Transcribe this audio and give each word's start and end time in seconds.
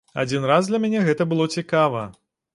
Адзін 0.21 0.47
раз 0.51 0.69
для 0.71 0.79
мяне 0.85 1.03
гэта 1.11 1.29
было 1.35 1.49
цікава. 1.61 2.05